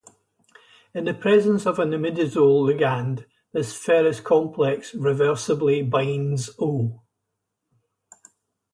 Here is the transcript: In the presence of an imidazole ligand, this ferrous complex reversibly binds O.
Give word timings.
In 0.95 1.05
the 1.05 1.13
presence 1.13 1.67
of 1.67 1.77
an 1.77 1.91
imidazole 1.91 2.65
ligand, 2.65 3.25
this 3.53 3.71
ferrous 3.75 4.19
complex 4.19 4.93
reversibly 4.93 5.87
binds 5.87 6.49
O. 6.59 7.03